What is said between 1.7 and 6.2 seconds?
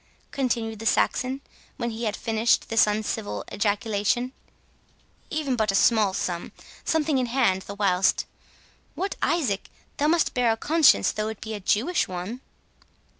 when he had finished this uncivil ejaculation, "even but a small